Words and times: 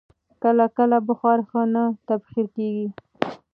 کله 0.43 0.65
کله 0.77 0.97
بخار 1.09 1.39
ښه 1.49 1.61
نه 1.73 1.83
تبخیر 2.07 2.45
کېږي. 2.55 2.87